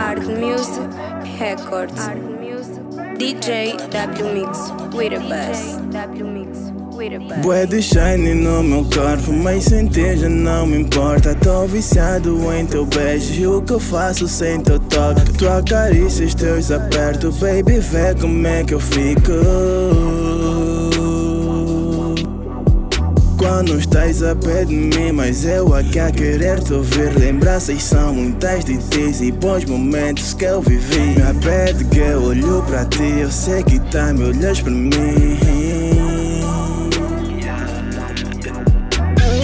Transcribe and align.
Art 0.00 0.26
Music 0.26 0.90
Records. 1.38 2.00
DJ 3.20 3.76
W 3.90 4.24
Mix 4.32 4.70
with 4.94 5.12
a 5.12 5.20
bass. 5.28 5.78
Bué 7.42 7.66
de 7.66 7.82
shine 7.82 8.34
no 8.34 8.62
meu 8.62 8.84
corpo, 8.84 9.30
mas 9.30 9.64
já 9.66 10.28
não 10.28 10.66
me 10.66 10.78
importa. 10.80 11.34
Tô 11.34 11.66
viciado 11.66 12.50
em 12.54 12.64
teu 12.64 12.86
beijo 12.86 13.34
e 13.34 13.46
o 13.46 13.60
que 13.60 13.74
eu 13.74 13.80
faço 13.80 14.26
sem 14.26 14.60
teu 14.60 14.78
toque. 14.78 15.32
Tua 15.34 15.62
carícia, 15.62 16.26
teus 16.34 16.70
apertos, 16.70 17.36
baby, 17.38 17.78
vê 17.78 18.14
como 18.18 18.46
é 18.46 18.64
que 18.64 18.72
eu 18.72 18.80
fico. 18.80 19.32
Quando 23.60 23.78
estás 23.78 24.22
a 24.22 24.34
pé 24.34 24.64
de 24.64 24.74
mim, 24.74 25.12
mas 25.12 25.44
eu 25.44 25.74
aqui 25.74 25.98
a 25.98 26.10
querer 26.10 26.60
te 26.60 26.72
ouvir. 26.72 27.14
Lembranças 27.18 27.82
são 27.82 28.14
muitas 28.14 28.64
de 28.64 28.78
ti 28.78 29.12
e 29.22 29.30
bons 29.30 29.66
momentos 29.66 30.32
que 30.32 30.46
eu 30.46 30.62
vivi. 30.62 30.98
Me 30.98 31.34
pede 31.44 31.84
que 31.84 31.98
eu 31.98 32.22
olho 32.22 32.62
pra 32.62 32.86
ti, 32.86 33.18
eu 33.20 33.30
sei 33.30 33.62
que 33.62 33.78
tá 33.78 34.14
me 34.14 34.24
olhas 34.24 34.62
pra 34.62 34.72
mim. 34.72 34.90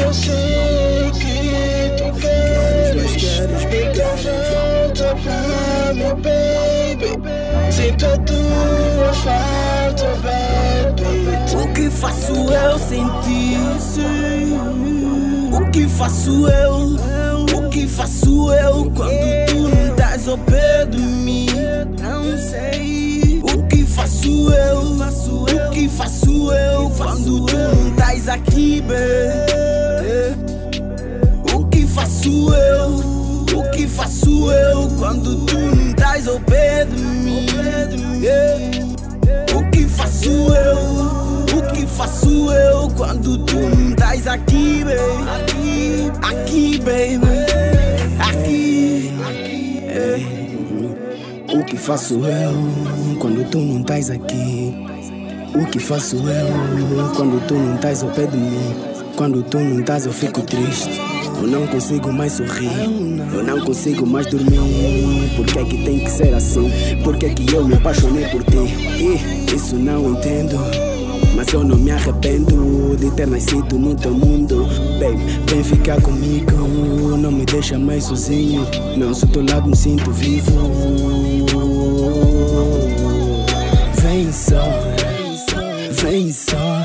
Eu 0.00 0.14
sei 0.14 1.10
que 1.12 1.96
tu 1.98 2.18
queres, 2.18 2.96
Mas 2.96 3.16
queres 3.16 3.64
então 3.92 4.16
volta 4.50 5.14
pra 5.22 5.92
mim, 5.92 6.22
baby. 6.22 7.10
Sinto 7.70 8.06
a 8.06 8.16
tua 8.16 9.12
falta, 9.12 10.06
baby. 10.22 10.56
O 11.54 11.72
que 11.74 11.90
faço 11.90 12.32
eu 12.32 12.78
que 13.22 13.65
faço 15.96 16.46
eu? 16.46 16.96
O 17.56 17.70
que 17.70 17.86
faço 17.86 18.52
eu 18.52 18.90
quando 18.94 19.46
tu 19.48 19.56
não 19.56 19.90
estás 19.90 20.28
ao 20.28 20.36
pé 20.36 20.84
de 20.84 20.98
mim? 20.98 21.46
Não 22.02 22.36
sei. 22.36 23.40
O 23.42 23.66
que 23.66 23.82
faço 23.86 24.52
eu? 24.52 24.78
O 24.78 25.70
que 25.70 25.88
faço 25.88 26.52
eu 26.52 26.90
quando 26.90 27.46
tu 27.46 27.56
não 27.56 27.88
estás 27.88 28.28
aqui, 28.28 28.82
baby? 28.82 30.36
O 31.54 31.64
que 31.66 31.86
faço 31.86 32.54
eu? 32.54 33.58
O 33.58 33.70
que 33.70 33.88
faço 33.88 34.52
eu 34.52 34.88
quando 34.98 35.46
tu 35.46 35.58
não 35.58 35.90
estás 35.90 36.28
ao 36.28 36.38
pé 36.40 36.84
de 36.84 37.00
mim? 37.00 37.46
O 39.54 39.70
que 39.70 39.88
faço 39.88 40.28
eu? 40.28 41.58
O 41.58 41.72
que 41.72 41.86
faço 41.86 42.52
eu 42.52 42.90
quando 42.90 43.38
tu 43.38 43.56
não 43.56 43.90
estás 43.90 44.26
aqui, 44.26 44.84
baby? 44.84 45.55
Aqui, 46.22 46.78
baby. 46.78 47.26
Aqui. 48.18 49.12
O 51.52 51.64
que 51.64 51.76
faço 51.76 52.14
eu 52.14 53.16
quando 53.18 53.48
tu 53.50 53.58
não 53.58 53.80
estás 53.80 54.10
aqui? 54.10 54.74
O 55.54 55.66
que 55.66 55.78
faço 55.78 56.16
eu 56.16 57.14
quando 57.14 57.44
tu 57.46 57.54
não 57.54 57.76
estás 57.76 58.02
ao 58.02 58.10
pé 58.10 58.26
de 58.26 58.36
mim? 58.36 58.74
Quando 59.16 59.42
tu 59.42 59.58
não 59.58 59.80
estás 59.80 60.06
eu 60.06 60.12
fico 60.12 60.42
triste. 60.42 61.00
Eu 61.40 61.48
não 61.48 61.66
consigo 61.66 62.12
mais 62.12 62.32
sorrir, 62.32 62.70
eu 63.34 63.42
não 63.44 63.60
consigo 63.60 64.06
mais 64.06 64.26
dormir. 64.26 64.58
Por 65.36 65.44
que 65.44 65.58
é 65.58 65.64
que 65.64 65.84
tem 65.84 65.98
que 65.98 66.10
ser 66.10 66.34
assim? 66.34 66.70
Por 67.04 67.16
que 67.16 67.26
é 67.26 67.28
que 67.28 67.54
eu 67.54 67.66
me 67.66 67.74
apaixonei 67.74 68.26
por 68.28 68.42
ti? 68.42 68.56
E 68.56 69.54
isso 69.54 69.76
não 69.76 70.12
entendo. 70.12 70.56
Mas 71.34 71.52
eu 71.52 71.62
não 71.62 71.76
me 71.76 71.90
arrependo 71.90 72.96
de 72.96 73.10
ter 73.10 73.26
nascido 73.26 73.78
no 73.78 73.94
teu 73.94 74.14
mundo. 74.14 74.66
Ficar 75.86 76.02
comigo, 76.02 77.16
não 77.16 77.30
me 77.30 77.44
deixa 77.44 77.78
mais 77.78 78.06
sozinho. 78.06 78.66
Não, 78.96 79.14
se 79.14 79.24
teu 79.28 79.46
lado 79.48 79.68
me 79.68 79.76
sinto 79.76 80.10
vivo. 80.10 80.50
Vem 84.02 84.32
só, 84.32 84.64
vem 86.02 86.32
só, 86.32 86.82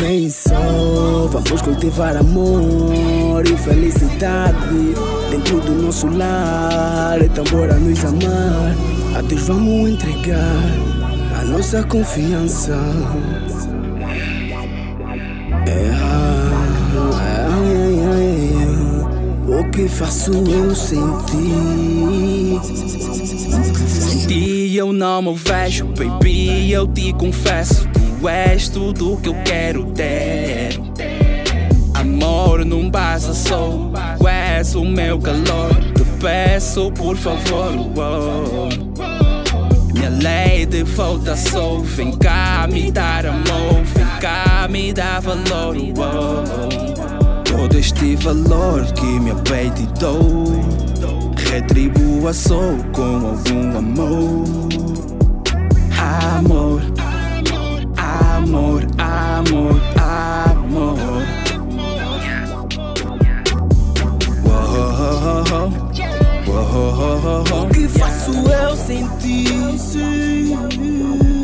vem 0.00 0.30
só. 0.30 1.28
Vamos 1.30 1.60
cultivar 1.60 2.16
amor 2.16 3.44
e 3.46 3.54
felicidade 3.54 4.94
dentro 5.30 5.60
do 5.60 5.74
nosso 5.74 6.06
lar. 6.06 7.20
É 7.20 7.28
tão 7.28 7.44
bora 7.44 7.74
nos 7.74 8.02
amar. 8.02 8.74
A 9.14 9.20
Deus 9.20 9.42
vamos 9.42 9.90
entregar 9.90 10.56
a 11.38 11.44
nossa 11.44 11.82
confiança. 11.82 12.78
É, 15.66 16.33
que 19.74 19.88
faço 19.88 20.30
eu 20.30 20.72
sentir? 20.72 22.60
Sem 23.88 24.26
ti 24.28 24.76
eu 24.76 24.92
não 24.92 25.20
me 25.20 25.34
vejo, 25.34 25.86
baby. 25.86 26.70
Eu 26.70 26.86
te 26.86 27.12
confesso, 27.14 27.88
tu 28.20 28.28
és 28.28 28.68
tudo 28.68 29.16
que 29.20 29.28
eu 29.28 29.34
quero 29.44 29.84
ter. 29.86 30.80
Amor 31.92 32.64
não 32.64 32.88
basta 32.88 33.34
só, 33.34 33.90
és 34.28 34.76
o 34.76 34.84
meu 34.84 35.18
calor. 35.18 35.74
Te 35.94 36.04
peço, 36.20 36.92
por 36.92 37.16
favor. 37.16 37.72
oh. 37.96 38.68
Minha 39.92 40.10
lei 40.10 40.66
de 40.66 40.84
volta 40.84 41.36
só, 41.36 41.78
vem 41.78 42.12
cá 42.12 42.68
me 42.70 42.92
dar 42.92 43.26
amor, 43.26 43.82
vem 43.92 44.06
cá 44.20 44.68
me 44.70 44.92
dar 44.92 45.20
valor. 45.20 45.74
oh. 45.98 47.33
Todo 47.56 47.78
este 47.78 48.16
valor 48.16 48.84
que 48.94 49.06
me 49.20 49.32
peito 49.42 49.86
dou, 50.00 50.44
retribua 51.36 52.32
com 52.92 53.28
algum 53.28 53.78
amor. 53.78 54.44
Amor, 55.96 56.82
amor, 57.96 58.86
amor, 58.98 59.80
amor. 59.96 61.22
O 67.52 67.68
que 67.72 67.88
faço 67.88 68.32
eu 68.32 68.76
sem 68.76 69.08
ti? 69.18 69.44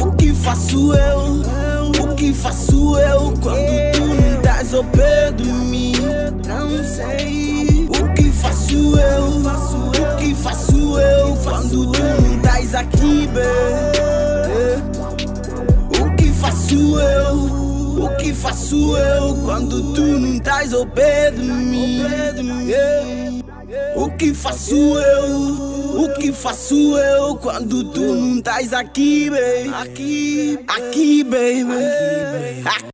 O 0.00 0.12
que 0.16 0.34
faço 0.34 0.94
eu? 0.94 1.42
O 2.02 2.14
que 2.16 2.32
faço 2.34 2.98
eu 2.98 3.32
quando 3.40 3.92
tu 3.92 4.04
não 4.04 4.36
estás 4.36 4.74
ao 4.74 4.82
pé? 4.84 5.22
Sei. 6.84 7.86
O 7.88 8.14
que 8.14 8.30
faço 8.32 8.98
eu? 8.98 9.24
O 9.38 10.16
que 10.18 10.34
faço 10.34 10.98
eu 11.00 11.36
quando 11.36 11.92
tu 11.92 12.02
não 12.02 12.36
estás 12.36 12.74
aqui, 12.74 13.28
baby? 13.28 14.82
O 16.00 16.16
que 16.16 16.32
faço 16.32 17.00
eu? 17.00 18.04
O 18.04 18.16
que 18.16 18.34
faço 18.34 18.96
eu 18.96 19.34
quando 19.44 19.92
tu 19.94 20.00
não 20.00 20.34
estás 20.34 20.72
ao 20.74 20.86
pé 20.86 21.30
de 21.30 21.42
mim? 21.42 22.02
O 23.94 24.10
que 24.10 24.34
faço 24.34 24.74
eu? 24.74 26.02
O 26.02 26.08
que 26.18 26.32
faço 26.32 26.96
eu 26.98 27.36
quando 27.36 27.84
tu 27.84 28.00
não 28.00 28.38
estás 28.38 28.72
aqui, 28.72 29.30
baby? 29.30 29.74
Aqui, 29.74 30.58
aqui, 30.66 31.24
baby. 31.24 32.62
Aqui. 32.64 32.91